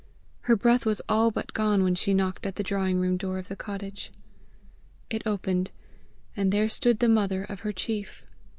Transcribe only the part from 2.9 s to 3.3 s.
room